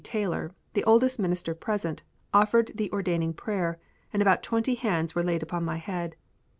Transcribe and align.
Taylor, 0.03 0.55
the 0.73 0.83
oldest 0.85 1.19
minister 1.19 1.53
present, 1.53 2.01
offered 2.33 2.71
the 2.73 2.91
ordaining 2.91 3.35
prayer, 3.35 3.77
and 4.11 4.19
about 4.19 4.41
twenty 4.41 4.73
hands 4.73 5.13
were 5.13 5.21
laid 5.23 5.43
upon 5.43 5.63
my 5.63 5.77
head. 5.77 6.15